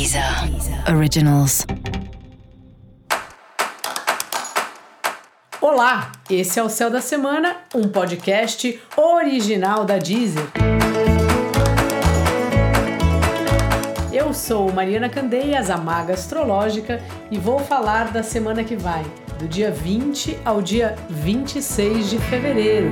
Deezer 0.00 0.24
Originals. 0.96 1.66
Olá, 5.60 6.10
esse 6.30 6.58
é 6.58 6.62
o 6.62 6.70
Céu 6.70 6.88
da 6.88 7.02
Semana, 7.02 7.58
um 7.74 7.86
podcast 7.86 8.80
original 8.96 9.84
da 9.84 9.98
Deezer. 9.98 10.46
Eu 14.10 14.32
sou 14.32 14.72
Mariana 14.72 15.10
Candeias, 15.10 15.68
a 15.68 15.76
maga 15.76 16.14
astrológica, 16.14 17.02
e 17.30 17.36
vou 17.36 17.58
falar 17.58 18.10
da 18.10 18.22
semana 18.22 18.64
que 18.64 18.76
vai, 18.76 19.04
do 19.38 19.46
dia 19.46 19.70
20 19.70 20.38
ao 20.46 20.62
dia 20.62 20.96
26 21.10 22.08
de 22.08 22.18
fevereiro. 22.20 22.90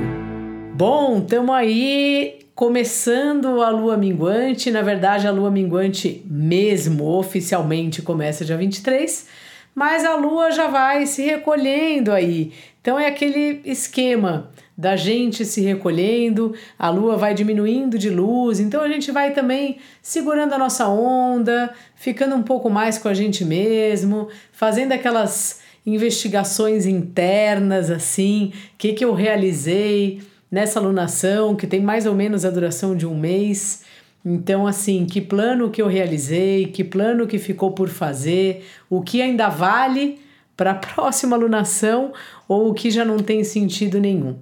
Bom, 0.75 1.17
estamos 1.17 1.55
aí 1.55 2.48
começando 2.59 3.61
a 3.61 3.69
lua 3.69 3.95
minguante. 3.95 4.69
Na 4.69 4.81
verdade, 4.81 5.25
a 5.25 5.31
lua 5.31 5.49
minguante 5.49 6.21
mesmo 6.29 7.05
oficialmente 7.05 8.01
começa 8.01 8.43
dia 8.43 8.57
23, 8.57 9.27
mas 9.73 10.03
a 10.03 10.17
lua 10.17 10.51
já 10.51 10.67
vai 10.67 11.05
se 11.05 11.23
recolhendo 11.23 12.11
aí. 12.11 12.51
Então 12.81 12.99
é 12.99 13.07
aquele 13.07 13.61
esquema 13.63 14.51
da 14.77 14.97
gente 14.97 15.45
se 15.45 15.61
recolhendo, 15.61 16.53
a 16.77 16.89
lua 16.89 17.15
vai 17.15 17.33
diminuindo 17.33 17.97
de 17.97 18.09
luz, 18.09 18.59
então 18.59 18.81
a 18.81 18.89
gente 18.89 19.09
vai 19.09 19.31
também 19.31 19.77
segurando 20.01 20.51
a 20.51 20.57
nossa 20.57 20.85
onda, 20.89 21.73
ficando 21.95 22.35
um 22.35 22.43
pouco 22.43 22.69
mais 22.69 22.97
com 22.97 23.07
a 23.07 23.13
gente 23.13 23.45
mesmo, 23.45 24.27
fazendo 24.51 24.91
aquelas 24.91 25.61
investigações 25.85 26.85
internas 26.85 27.89
assim, 27.89 28.51
o 28.73 28.77
que, 28.77 28.91
que 28.91 29.05
eu 29.05 29.13
realizei, 29.13 30.19
nessa 30.51 30.79
alunação, 30.79 31.55
que 31.55 31.67
tem 31.67 31.81
mais 31.81 32.05
ou 32.05 32.15
menos 32.15 32.45
a 32.45 32.49
duração 32.49 32.95
de 32.95 33.05
um 33.05 33.17
mês. 33.17 33.83
Então, 34.25 34.67
assim, 34.67 35.05
que 35.05 35.21
plano 35.21 35.69
que 35.69 35.81
eu 35.81 35.87
realizei, 35.87 36.65
que 36.65 36.83
plano 36.83 37.27
que 37.27 37.37
ficou 37.37 37.71
por 37.71 37.89
fazer, 37.89 38.65
o 38.89 39.01
que 39.01 39.21
ainda 39.21 39.49
vale 39.49 40.19
para 40.57 40.71
a 40.71 40.75
próxima 40.75 41.35
alunação 41.35 42.11
ou 42.47 42.69
o 42.69 42.73
que 42.73 42.91
já 42.91 43.05
não 43.05 43.17
tem 43.17 43.43
sentido 43.43 43.99
nenhum. 43.99 44.35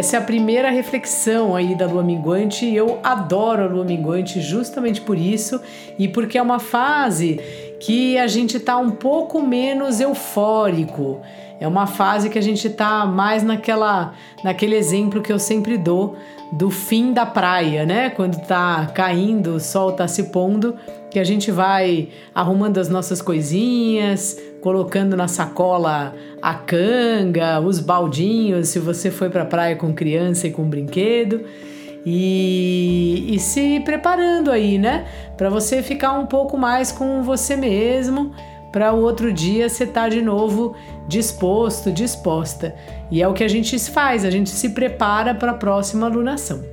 Essa 0.00 0.16
é 0.16 0.18
a 0.18 0.22
primeira 0.22 0.70
reflexão 0.70 1.54
aí 1.54 1.74
da 1.74 1.84
lua 1.84 2.02
minguante 2.02 2.64
e 2.64 2.74
eu 2.74 2.98
adoro 3.02 3.64
a 3.64 3.66
lua 3.66 3.84
minguante 3.84 4.40
justamente 4.40 4.98
por 4.98 5.18
isso 5.18 5.60
e 5.98 6.08
porque 6.08 6.38
é 6.38 6.42
uma 6.42 6.58
fase 6.58 7.38
que 7.80 8.18
a 8.18 8.26
gente 8.26 8.58
está 8.58 8.76
um 8.76 8.90
pouco 8.90 9.42
menos 9.42 10.00
eufórico. 10.00 11.20
É 11.58 11.66
uma 11.66 11.86
fase 11.86 12.30
que 12.30 12.38
a 12.38 12.42
gente 12.42 12.66
está 12.66 13.04
mais 13.06 13.42
naquela, 13.42 14.14
naquele 14.44 14.76
exemplo 14.76 15.20
que 15.20 15.32
eu 15.32 15.38
sempre 15.38 15.76
dou 15.76 16.16
do 16.52 16.70
fim 16.70 17.12
da 17.12 17.24
praia, 17.24 17.84
né? 17.86 18.10
Quando 18.10 18.40
tá 18.46 18.90
caindo, 18.94 19.54
o 19.54 19.60
sol 19.60 19.92
tá 19.92 20.06
se 20.06 20.24
pondo, 20.24 20.74
que 21.10 21.18
a 21.18 21.24
gente 21.24 21.50
vai 21.50 22.08
arrumando 22.34 22.78
as 22.78 22.88
nossas 22.88 23.22
coisinhas, 23.22 24.38
colocando 24.60 25.16
na 25.16 25.28
sacola 25.28 26.14
a 26.42 26.54
canga, 26.54 27.60
os 27.60 27.78
baldinhos, 27.78 28.68
se 28.68 28.78
você 28.78 29.10
foi 29.10 29.30
para 29.30 29.44
praia 29.44 29.76
com 29.76 29.92
criança 29.92 30.46
e 30.46 30.50
com 30.50 30.64
brinquedo 30.64 31.44
e, 32.04 33.34
e 33.34 33.38
se 33.38 33.80
preparando 33.80 34.50
aí, 34.50 34.78
né? 34.78 35.06
Para 35.36 35.50
você 35.50 35.82
ficar 35.82 36.12
um 36.12 36.26
pouco 36.26 36.56
mais 36.56 36.90
com 36.90 37.22
você 37.22 37.56
mesmo, 37.56 38.32
para 38.72 38.92
o 38.92 39.00
outro 39.00 39.32
dia 39.32 39.68
você 39.68 39.84
estar 39.84 40.02
tá 40.02 40.08
de 40.08 40.22
novo 40.22 40.74
disposto, 41.08 41.90
disposta. 41.90 42.74
E 43.10 43.22
é 43.22 43.28
o 43.28 43.34
que 43.34 43.44
a 43.44 43.48
gente 43.48 43.78
faz, 43.78 44.24
a 44.24 44.30
gente 44.30 44.50
se 44.50 44.70
prepara 44.70 45.34
para 45.34 45.52
a 45.52 45.54
próxima 45.54 46.06
alunação. 46.06 46.64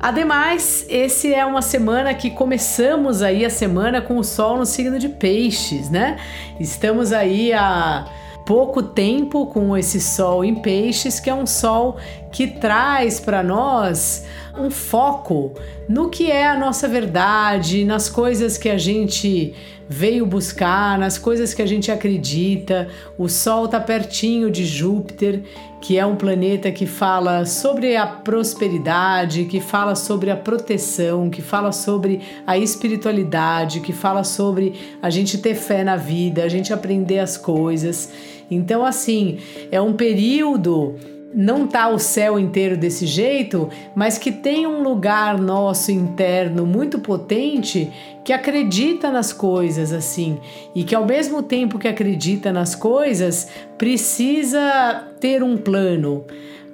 Ademais, 0.00 0.86
esse 0.88 1.34
é 1.34 1.44
uma 1.44 1.60
semana 1.60 2.14
que 2.14 2.30
começamos 2.30 3.20
aí 3.20 3.44
a 3.44 3.50
semana 3.50 4.00
com 4.00 4.16
o 4.16 4.24
sol 4.24 4.56
no 4.56 4.64
signo 4.64 4.96
de 4.96 5.08
Peixes, 5.08 5.90
né? 5.90 6.18
Estamos 6.60 7.12
aí 7.12 7.52
a 7.52 8.06
pouco 8.48 8.82
tempo 8.82 9.44
com 9.44 9.76
esse 9.76 10.00
sol 10.00 10.42
em 10.42 10.54
Peixes, 10.54 11.20
que 11.20 11.28
é 11.28 11.34
um 11.34 11.44
sol 11.44 11.98
que 12.32 12.46
traz 12.46 13.20
para 13.20 13.42
nós 13.42 14.24
um 14.58 14.70
foco 14.70 15.52
no 15.86 16.08
que 16.08 16.30
é 16.30 16.46
a 16.46 16.56
nossa 16.58 16.88
verdade, 16.88 17.84
nas 17.84 18.08
coisas 18.08 18.56
que 18.56 18.70
a 18.70 18.78
gente 18.78 19.54
veio 19.88 20.26
buscar, 20.26 20.98
nas 20.98 21.16
coisas 21.16 21.54
que 21.54 21.62
a 21.62 21.66
gente 21.66 21.90
acredita. 21.90 22.88
O 23.16 23.28
Sol 23.28 23.64
está 23.64 23.80
pertinho 23.80 24.50
de 24.50 24.66
Júpiter, 24.66 25.42
que 25.80 25.96
é 25.96 26.04
um 26.04 26.14
planeta 26.14 26.70
que 26.70 26.84
fala 26.84 27.46
sobre 27.46 27.96
a 27.96 28.06
prosperidade, 28.06 29.46
que 29.46 29.60
fala 29.60 29.94
sobre 29.94 30.30
a 30.30 30.36
proteção, 30.36 31.30
que 31.30 31.40
fala 31.40 31.72
sobre 31.72 32.20
a 32.46 32.58
espiritualidade, 32.58 33.80
que 33.80 33.92
fala 33.92 34.24
sobre 34.24 34.74
a 35.00 35.08
gente 35.08 35.38
ter 35.38 35.54
fé 35.54 35.82
na 35.82 35.96
vida, 35.96 36.44
a 36.44 36.48
gente 36.48 36.72
aprender 36.72 37.20
as 37.20 37.38
coisas. 37.38 38.12
Então, 38.50 38.84
assim, 38.84 39.38
é 39.70 39.80
um 39.80 39.92
período 39.92 40.94
não 41.34 41.66
tá 41.66 41.88
o 41.88 41.98
céu 41.98 42.38
inteiro 42.38 42.76
desse 42.76 43.06
jeito, 43.06 43.68
mas 43.94 44.16
que 44.16 44.32
tem 44.32 44.66
um 44.66 44.82
lugar 44.82 45.38
nosso 45.38 45.92
interno 45.92 46.64
muito 46.64 46.98
potente 46.98 47.92
que 48.24 48.32
acredita 48.32 49.10
nas 49.10 49.32
coisas 49.32 49.92
assim 49.92 50.38
e 50.74 50.84
que 50.84 50.94
ao 50.94 51.04
mesmo 51.06 51.42
tempo 51.42 51.78
que 51.78 51.88
acredita 51.88 52.52
nas 52.52 52.74
coisas 52.74 53.48
precisa 53.76 55.06
ter 55.20 55.42
um 55.42 55.56
plano. 55.56 56.24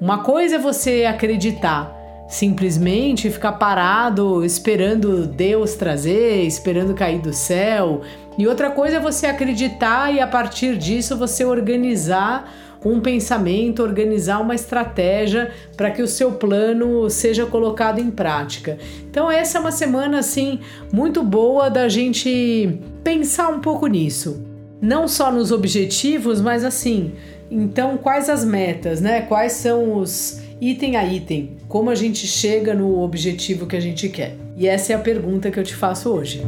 Uma 0.01 0.19
coisa 0.19 0.57
é 0.57 0.59
você 0.59 1.05
acreditar, 1.05 1.93
simplesmente 2.34 3.31
ficar 3.31 3.53
parado 3.53 4.45
esperando 4.45 5.25
Deus 5.25 5.75
trazer, 5.75 6.43
esperando 6.43 6.93
cair 6.93 7.21
do 7.21 7.33
céu. 7.33 8.03
E 8.37 8.47
outra 8.49 8.71
coisa 8.71 8.97
é 8.97 9.00
você 9.00 9.27
acreditar 9.27 10.12
e 10.12 10.21
a 10.21 10.27
partir 10.27 10.77
disso 10.77 11.17
você 11.17 11.45
organizar 11.45 12.53
um 12.84 13.00
pensamento, 13.00 13.83
organizar 13.83 14.41
uma 14.41 14.55
estratégia 14.55 15.53
para 15.77 15.91
que 15.91 16.03
o 16.03 16.09
seu 16.09 16.33
plano 16.33 17.09
seja 17.09 17.47
colocado 17.47 18.00
em 18.00 18.11
prática. 18.11 18.78
Então 19.09 19.31
essa 19.31 19.59
é 19.59 19.61
uma 19.61 19.72
semana 19.72 20.19
assim 20.19 20.59
muito 20.93 21.22
boa 21.22 21.71
da 21.71 21.89
gente 21.89 22.81
pensar 23.05 23.49
um 23.49 23.61
pouco 23.61 23.87
nisso. 23.87 24.45
Não 24.83 25.06
só 25.06 25.31
nos 25.31 25.53
objetivos, 25.53 26.41
mas 26.41 26.65
assim, 26.65 27.12
então 27.49 27.97
quais 27.97 28.28
as 28.28 28.45
metas, 28.45 29.01
né? 29.01 29.22
Quais 29.22 29.53
são 29.53 29.95
os 29.95 30.44
item 30.60 30.97
a 30.97 31.04
item, 31.04 31.56
como 31.69 31.91
a 31.91 31.94
gente 31.94 32.26
chega 32.26 32.75
no 32.75 33.00
objetivo 33.00 33.66
que 33.66 33.76
a 33.76 33.81
gente 33.81 34.09
quer. 34.09 34.37
E 34.56 34.66
essa 34.66 34.92
é 34.92 34.97
a 34.97 34.98
pergunta 34.98 35.50
que 35.50 35.59
eu 35.59 35.65
te 35.65 35.75
faço 35.75 36.10
hoje. 36.10 36.42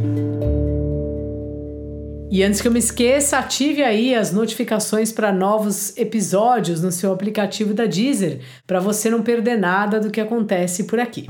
E 2.30 2.42
antes 2.42 2.60
que 2.60 2.68
eu 2.68 2.72
me 2.72 2.78
esqueça, 2.78 3.38
ative 3.38 3.82
aí 3.82 4.14
as 4.14 4.32
notificações 4.32 5.12
para 5.12 5.32
novos 5.32 5.96
episódios 5.96 6.82
no 6.82 6.90
seu 6.90 7.12
aplicativo 7.12 7.72
da 7.72 7.86
Deezer, 7.86 8.40
para 8.66 8.80
você 8.80 9.08
não 9.08 9.22
perder 9.22 9.56
nada 9.56 10.00
do 10.00 10.10
que 10.10 10.20
acontece 10.20 10.84
por 10.84 10.98
aqui. 10.98 11.26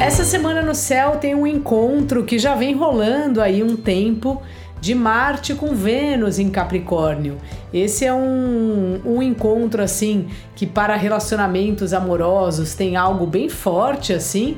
Essa 0.00 0.24
semana 0.24 0.62
no 0.62 0.74
céu 0.74 1.18
tem 1.18 1.34
um 1.34 1.46
encontro 1.46 2.24
que 2.24 2.38
já 2.38 2.54
vem 2.54 2.74
rolando 2.74 3.40
aí 3.40 3.62
um 3.62 3.76
tempo 3.76 4.42
de 4.80 4.94
Marte 4.94 5.54
com 5.54 5.74
Vênus 5.74 6.38
em 6.38 6.48
Capricórnio. 6.48 7.36
Esse 7.72 8.04
é 8.04 8.14
um, 8.14 9.00
um 9.04 9.22
encontro 9.22 9.82
assim 9.82 10.28
que 10.56 10.66
para 10.66 10.96
relacionamentos 10.96 11.92
amorosos 11.92 12.74
tem 12.74 12.96
algo 12.96 13.26
bem 13.26 13.48
forte 13.48 14.12
assim. 14.12 14.56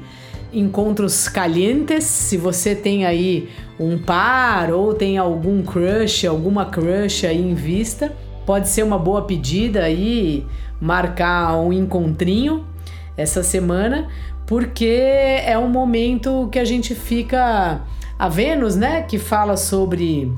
Encontros 0.52 1.28
calientes, 1.28 2.04
se 2.04 2.36
você 2.36 2.74
tem 2.74 3.06
aí 3.06 3.48
um 3.80 3.98
par 3.98 4.70
ou 4.70 4.94
tem 4.94 5.18
algum 5.18 5.62
crush, 5.62 6.26
alguma 6.26 6.66
crush 6.66 7.26
aí 7.26 7.40
em 7.40 7.54
vista, 7.54 8.12
pode 8.44 8.68
ser 8.68 8.82
uma 8.82 8.98
boa 8.98 9.22
pedida 9.22 9.82
aí 9.82 10.46
marcar 10.80 11.56
um 11.56 11.72
encontrinho 11.72 12.66
essa 13.16 13.42
semana, 13.42 14.08
porque 14.46 14.84
é 15.46 15.56
um 15.58 15.68
momento 15.68 16.48
que 16.52 16.58
a 16.58 16.64
gente 16.64 16.94
fica 16.94 17.80
a 18.18 18.28
Vênus, 18.28 18.76
né, 18.76 19.02
que 19.02 19.18
fala 19.18 19.56
sobre 19.56 20.32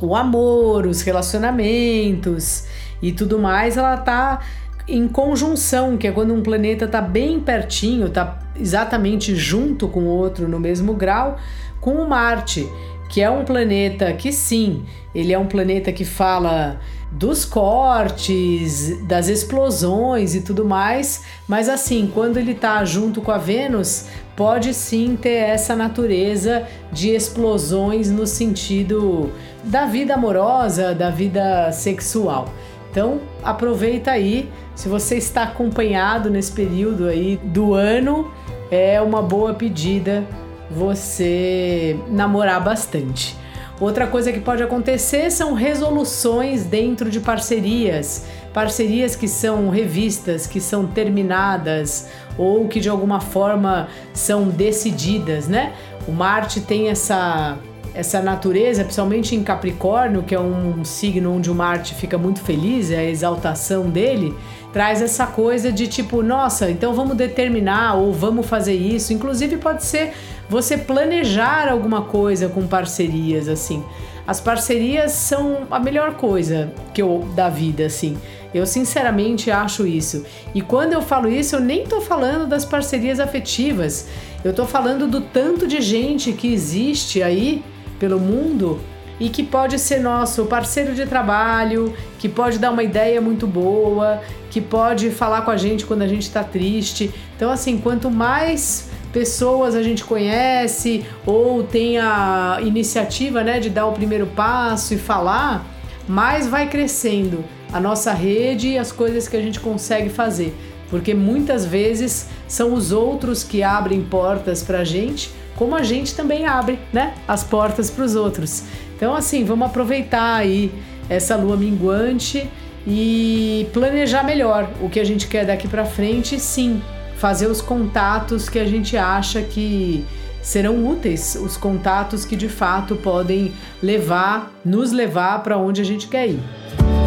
o 0.00 0.14
amor, 0.14 0.86
os 0.86 1.02
relacionamentos 1.02 2.66
e 3.00 3.12
tudo 3.12 3.38
mais, 3.38 3.76
ela 3.76 3.96
tá 3.96 4.40
em 4.86 5.08
conjunção, 5.08 5.96
que 5.96 6.06
é 6.06 6.12
quando 6.12 6.34
um 6.34 6.42
planeta 6.42 6.86
tá 6.86 7.00
bem 7.00 7.40
pertinho, 7.40 8.10
tá 8.10 8.38
exatamente 8.58 9.34
junto 9.34 9.88
com 9.88 10.00
o 10.00 10.08
outro 10.08 10.48
no 10.48 10.60
mesmo 10.60 10.94
grau, 10.94 11.36
com 11.80 11.94
o 11.94 12.08
Marte, 12.08 12.68
que 13.08 13.20
é 13.20 13.30
um 13.30 13.44
planeta 13.44 14.12
que 14.12 14.32
sim, 14.32 14.84
ele 15.14 15.32
é 15.32 15.38
um 15.38 15.46
planeta 15.46 15.92
que 15.92 16.04
fala 16.04 16.80
dos 17.14 17.44
cortes, 17.44 19.00
das 19.06 19.28
explosões 19.28 20.34
e 20.34 20.40
tudo 20.40 20.64
mais, 20.64 21.22
mas 21.46 21.68
assim, 21.68 22.10
quando 22.12 22.38
ele 22.38 22.54
tá 22.54 22.84
junto 22.84 23.22
com 23.22 23.30
a 23.30 23.38
Vênus, 23.38 24.06
pode 24.34 24.74
sim 24.74 25.16
ter 25.20 25.34
essa 25.34 25.76
natureza 25.76 26.66
de 26.90 27.10
explosões 27.10 28.10
no 28.10 28.26
sentido 28.26 29.30
da 29.62 29.86
vida 29.86 30.14
amorosa, 30.14 30.92
da 30.92 31.08
vida 31.08 31.70
sexual. 31.70 32.48
Então, 32.90 33.20
aproveita 33.42 34.10
aí, 34.10 34.50
se 34.74 34.88
você 34.88 35.16
está 35.16 35.44
acompanhado 35.44 36.28
nesse 36.28 36.50
período 36.50 37.06
aí 37.06 37.36
do 37.44 37.74
ano, 37.74 38.30
é 38.70 39.00
uma 39.00 39.22
boa 39.22 39.54
pedida 39.54 40.24
você 40.68 41.96
namorar 42.08 42.62
bastante. 42.62 43.36
Outra 43.80 44.06
coisa 44.06 44.32
que 44.32 44.38
pode 44.38 44.62
acontecer 44.62 45.30
são 45.30 45.52
resoluções 45.52 46.64
dentro 46.64 47.10
de 47.10 47.18
parcerias, 47.18 48.24
parcerias 48.52 49.16
que 49.16 49.26
são 49.26 49.68
revistas, 49.68 50.46
que 50.46 50.60
são 50.60 50.86
terminadas 50.86 52.08
ou 52.38 52.68
que 52.68 52.78
de 52.78 52.88
alguma 52.88 53.20
forma 53.20 53.88
são 54.12 54.48
decididas, 54.48 55.48
né? 55.48 55.72
O 56.06 56.12
Marte 56.12 56.60
tem 56.60 56.88
essa 56.88 57.58
essa 57.94 58.20
natureza, 58.20 58.82
principalmente 58.82 59.36
em 59.36 59.44
Capricórnio, 59.44 60.24
que 60.24 60.34
é 60.34 60.40
um 60.40 60.84
signo 60.84 61.32
onde 61.32 61.48
o 61.48 61.54
Marte 61.54 61.94
fica 61.94 62.18
muito 62.18 62.40
feliz, 62.40 62.90
é 62.90 62.98
a 62.98 63.04
exaltação 63.04 63.88
dele, 63.88 64.34
traz 64.74 65.00
essa 65.00 65.24
coisa 65.24 65.70
de 65.70 65.86
tipo, 65.86 66.20
nossa, 66.20 66.68
então 66.68 66.92
vamos 66.92 67.16
determinar 67.16 67.94
ou 67.94 68.12
vamos 68.12 68.44
fazer 68.44 68.74
isso. 68.74 69.12
Inclusive 69.12 69.56
pode 69.56 69.84
ser 69.84 70.12
você 70.50 70.76
planejar 70.76 71.68
alguma 71.68 72.02
coisa 72.02 72.48
com 72.48 72.66
parcerias 72.66 73.48
assim. 73.48 73.84
As 74.26 74.40
parcerias 74.40 75.12
são 75.12 75.58
a 75.70 75.78
melhor 75.78 76.14
coisa 76.14 76.72
que 76.92 77.00
eu 77.00 77.24
da 77.36 77.48
vida 77.48 77.86
assim. 77.86 78.18
Eu 78.52 78.66
sinceramente 78.66 79.48
acho 79.48 79.86
isso. 79.86 80.26
E 80.52 80.60
quando 80.60 80.92
eu 80.92 81.00
falo 81.00 81.30
isso, 81.30 81.54
eu 81.54 81.60
nem 81.60 81.86
tô 81.86 82.00
falando 82.00 82.44
das 82.44 82.64
parcerias 82.64 83.20
afetivas. 83.20 84.08
Eu 84.42 84.52
tô 84.52 84.66
falando 84.66 85.06
do 85.06 85.20
tanto 85.20 85.68
de 85.68 85.80
gente 85.80 86.32
que 86.32 86.52
existe 86.52 87.22
aí 87.22 87.62
pelo 88.00 88.18
mundo 88.18 88.80
e 89.18 89.28
que 89.28 89.42
pode 89.42 89.78
ser 89.78 90.00
nosso 90.00 90.44
parceiro 90.46 90.94
de 90.94 91.06
trabalho, 91.06 91.94
que 92.18 92.28
pode 92.28 92.58
dar 92.58 92.70
uma 92.70 92.82
ideia 92.82 93.20
muito 93.20 93.46
boa, 93.46 94.20
que 94.50 94.60
pode 94.60 95.10
falar 95.10 95.42
com 95.42 95.50
a 95.50 95.56
gente 95.56 95.86
quando 95.86 96.02
a 96.02 96.08
gente 96.08 96.22
está 96.22 96.42
triste. 96.42 97.12
Então, 97.36 97.50
assim, 97.50 97.78
quanto 97.78 98.10
mais 98.10 98.88
pessoas 99.12 99.76
a 99.76 99.82
gente 99.82 100.02
conhece 100.02 101.04
ou 101.24 101.62
tem 101.62 101.98
a 101.98 102.58
iniciativa 102.62 103.44
né, 103.44 103.60
de 103.60 103.70
dar 103.70 103.86
o 103.86 103.92
primeiro 103.92 104.26
passo 104.26 104.94
e 104.94 104.98
falar, 104.98 105.64
mais 106.08 106.48
vai 106.48 106.68
crescendo 106.68 107.44
a 107.72 107.80
nossa 107.80 108.12
rede 108.12 108.70
e 108.70 108.78
as 108.78 108.90
coisas 108.90 109.28
que 109.28 109.36
a 109.36 109.40
gente 109.40 109.60
consegue 109.60 110.08
fazer. 110.08 110.54
Porque 110.90 111.14
muitas 111.14 111.64
vezes 111.64 112.28
são 112.46 112.74
os 112.74 112.92
outros 112.92 113.42
que 113.42 113.62
abrem 113.62 114.02
portas 114.02 114.62
para 114.62 114.80
a 114.80 114.84
gente 114.84 115.30
como 115.56 115.74
a 115.74 115.82
gente 115.82 116.14
também 116.14 116.46
abre, 116.46 116.78
né, 116.92 117.14
as 117.26 117.44
portas 117.44 117.90
para 117.90 118.04
os 118.04 118.16
outros. 118.16 118.64
Então, 118.96 119.14
assim, 119.14 119.44
vamos 119.44 119.68
aproveitar 119.68 120.36
aí 120.36 120.72
essa 121.08 121.36
lua 121.36 121.56
minguante 121.56 122.48
e 122.86 123.66
planejar 123.72 124.22
melhor 124.22 124.70
o 124.80 124.88
que 124.88 125.00
a 125.00 125.04
gente 125.04 125.26
quer 125.26 125.46
daqui 125.46 125.66
para 125.66 125.84
frente, 125.84 126.38
sim, 126.38 126.82
fazer 127.16 127.46
os 127.46 127.60
contatos 127.60 128.48
que 128.48 128.58
a 128.58 128.66
gente 128.66 128.96
acha 128.96 129.42
que 129.42 130.04
serão 130.42 130.86
úteis, 130.86 131.36
os 131.36 131.56
contatos 131.56 132.24
que 132.24 132.36
de 132.36 132.48
fato 132.48 132.96
podem 132.96 133.52
levar, 133.82 134.52
nos 134.64 134.92
levar 134.92 135.42
para 135.42 135.56
onde 135.56 135.80
a 135.80 135.84
gente 135.84 136.06
quer 136.06 136.28
ir. 136.28 137.03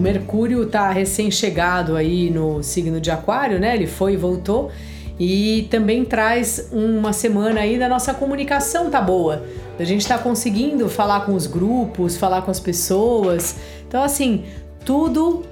Mercúrio 0.00 0.62
está 0.62 0.90
recém-chegado 0.90 1.96
aí 1.96 2.30
no 2.30 2.62
signo 2.62 3.00
de 3.00 3.10
Aquário, 3.10 3.58
né? 3.58 3.74
Ele 3.74 3.86
foi 3.86 4.14
e 4.14 4.16
voltou. 4.16 4.70
E 5.18 5.68
também 5.70 6.04
traz 6.04 6.70
uma 6.72 7.12
semana 7.12 7.60
aí 7.60 7.78
da 7.78 7.88
nossa 7.88 8.14
comunicação 8.14 8.88
tá 8.88 9.02
boa. 9.02 9.44
A 9.78 9.84
gente 9.84 10.00
está 10.00 10.16
conseguindo 10.16 10.88
falar 10.88 11.26
com 11.26 11.34
os 11.34 11.46
grupos, 11.46 12.16
falar 12.16 12.42
com 12.42 12.50
as 12.50 12.58
pessoas. 12.58 13.56
Então, 13.86 14.02
assim, 14.02 14.44
tudo 14.84 15.42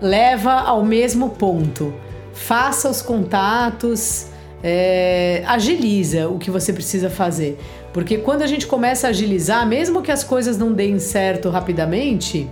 leva 0.00 0.52
ao 0.52 0.84
mesmo 0.84 1.30
ponto. 1.30 1.94
Faça 2.34 2.90
os 2.90 3.00
contatos, 3.00 4.26
é, 4.62 5.42
agiliza 5.46 6.28
o 6.28 6.38
que 6.38 6.50
você 6.50 6.72
precisa 6.72 7.08
fazer. 7.08 7.58
Porque 7.92 8.18
quando 8.18 8.42
a 8.42 8.46
gente 8.46 8.66
começa 8.66 9.06
a 9.06 9.10
agilizar, 9.10 9.66
mesmo 9.66 10.02
que 10.02 10.10
as 10.10 10.24
coisas 10.24 10.58
não 10.58 10.72
deem 10.72 10.98
certo 10.98 11.48
rapidamente, 11.48 12.50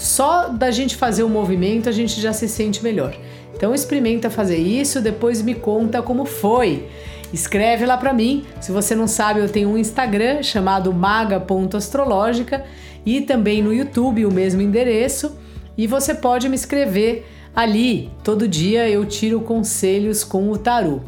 só 0.00 0.48
da 0.48 0.70
gente 0.70 0.96
fazer 0.96 1.22
o 1.22 1.28
movimento 1.28 1.86
a 1.86 1.92
gente 1.92 2.18
já 2.20 2.32
se 2.32 2.48
sente 2.48 2.82
melhor. 2.82 3.14
Então 3.54 3.74
experimenta 3.74 4.30
fazer 4.30 4.56
isso, 4.56 5.02
depois 5.02 5.42
me 5.42 5.54
conta 5.54 6.00
como 6.00 6.24
foi. 6.24 6.88
Escreve 7.34 7.84
lá 7.84 7.98
para 7.98 8.14
mim. 8.14 8.46
Se 8.62 8.72
você 8.72 8.94
não 8.94 9.06
sabe, 9.06 9.40
eu 9.40 9.48
tenho 9.50 9.68
um 9.68 9.76
Instagram 9.76 10.42
chamado 10.42 10.90
maga.astrológica 10.90 12.64
e 13.04 13.20
também 13.20 13.62
no 13.62 13.74
YouTube 13.74 14.24
o 14.24 14.32
mesmo 14.32 14.62
endereço. 14.62 15.38
E 15.76 15.86
você 15.86 16.14
pode 16.14 16.48
me 16.48 16.54
escrever 16.54 17.26
ali. 17.54 18.10
Todo 18.24 18.48
dia 18.48 18.88
eu 18.88 19.04
tiro 19.04 19.42
conselhos 19.42 20.24
com 20.24 20.50
o 20.50 20.56
tarô. 20.56 21.00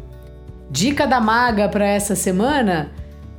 Dica 0.71 1.07
da 1.07 1.19
maga 1.19 1.67
para 1.67 1.87
essa 1.87 2.15
semana: 2.15 2.93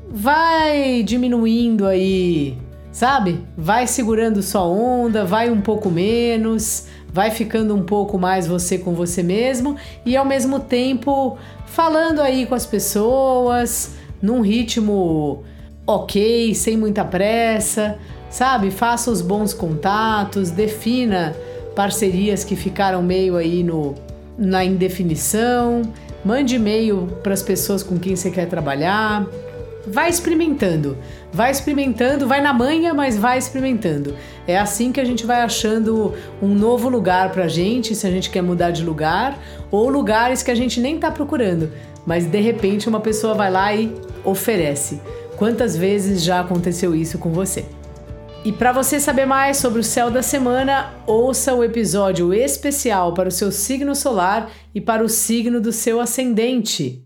vai 0.09 1.03
diminuindo 1.03 1.85
aí 1.85 2.57
sabe? 2.93 3.43
Vai 3.57 3.87
segurando 3.87 4.43
sua 4.43 4.63
onda, 4.63 5.25
vai 5.25 5.49
um 5.49 5.59
pouco 5.59 5.89
menos, 5.89 6.85
vai 7.11 7.31
ficando 7.31 7.75
um 7.75 7.83
pouco 7.83 8.19
mais 8.19 8.45
você 8.45 8.77
com 8.77 8.93
você 8.93 9.23
mesmo 9.23 9.75
e 10.05 10.15
ao 10.15 10.23
mesmo 10.23 10.59
tempo 10.59 11.37
falando 11.65 12.21
aí 12.21 12.45
com 12.45 12.53
as 12.53 12.67
pessoas 12.67 13.95
num 14.21 14.41
ritmo 14.41 15.43
ok, 15.85 16.53
sem 16.53 16.77
muita 16.77 17.03
pressa, 17.03 17.97
sabe? 18.29 18.69
Faça 18.69 19.09
os 19.09 19.21
bons 19.21 19.53
contatos, 19.53 20.51
defina 20.51 21.35
parcerias 21.75 22.43
que 22.43 22.55
ficaram 22.55 23.01
meio 23.01 23.35
aí 23.35 23.63
no, 23.63 23.95
na 24.37 24.63
indefinição, 24.63 25.81
mande 26.23 26.55
e-mail 26.55 27.07
para 27.23 27.33
as 27.33 27.41
pessoas 27.41 27.81
com 27.81 27.97
quem 27.97 28.15
você 28.15 28.29
quer 28.29 28.45
trabalhar 28.45 29.27
vai 29.85 30.09
experimentando, 30.09 30.97
vai 31.31 31.51
experimentando, 31.51 32.27
vai 32.27 32.41
na 32.41 32.53
manha, 32.53 32.93
mas 32.93 33.17
vai 33.17 33.37
experimentando. 33.37 34.15
É 34.47 34.57
assim 34.57 34.91
que 34.91 34.99
a 34.99 35.05
gente 35.05 35.25
vai 35.25 35.41
achando 35.41 36.13
um 36.41 36.53
novo 36.53 36.89
lugar 36.89 37.31
pra 37.31 37.47
gente, 37.47 37.95
se 37.95 38.07
a 38.07 38.11
gente 38.11 38.29
quer 38.29 38.41
mudar 38.41 38.71
de 38.71 38.83
lugar, 38.83 39.37
ou 39.69 39.89
lugares 39.89 40.41
que 40.41 40.51
a 40.51 40.55
gente 40.55 40.79
nem 40.79 40.97
tá 40.97 41.11
procurando, 41.11 41.71
mas 42.05 42.25
de 42.25 42.39
repente 42.39 42.87
uma 42.87 42.99
pessoa 42.99 43.33
vai 43.33 43.51
lá 43.51 43.73
e 43.73 43.93
oferece. 44.23 45.01
Quantas 45.37 45.75
vezes 45.75 46.23
já 46.23 46.39
aconteceu 46.39 46.95
isso 46.95 47.17
com 47.17 47.31
você? 47.31 47.65
E 48.45 48.51
para 48.51 48.73
você 48.73 48.99
saber 48.99 49.25
mais 49.25 49.57
sobre 49.57 49.79
o 49.79 49.83
céu 49.83 50.11
da 50.11 50.21
semana, 50.21 50.93
ouça 51.07 51.53
o 51.53 51.63
episódio 51.63 52.33
especial 52.33 53.13
para 53.13 53.29
o 53.29 53.31
seu 53.31 53.51
signo 53.51 53.95
solar 53.95 54.51
e 54.75 54.81
para 54.81 55.03
o 55.03 55.07
signo 55.07 55.61
do 55.61 55.71
seu 55.71 56.01
ascendente. 56.01 57.05